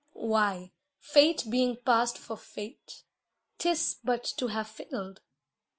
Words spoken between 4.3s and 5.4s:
to have failed.